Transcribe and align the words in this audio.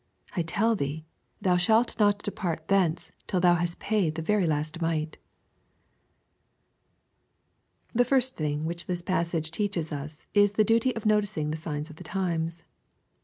59 0.33 0.39
I 0.41 0.41
tell 0.47 0.75
thee, 0.75 1.05
thou 1.41 1.57
shalt 1.57 1.99
not 1.99 2.23
depart 2.23 2.69
thence, 2.69 3.11
till 3.27 3.39
thou 3.39 3.53
hast 3.53 3.77
paid 3.77 4.15
the 4.15 4.23
very 4.23 4.47
last 4.47 4.81
mite 4.81 5.17
«The 7.93 8.03
first 8.05 8.35
thing 8.35 8.65
which 8.65 8.87
this 8.87 9.03
passage 9.03 9.51
teaches 9.51 9.91
us 9.91 10.25
is 10.33 10.53
the 10.53 10.63
duty 10.63 10.95
of 10.95 11.05
noticing 11.05 11.51
the 11.51 11.55
signs 11.57 11.91
of 11.91 11.97
the 11.97 12.03
times. 12.03 12.63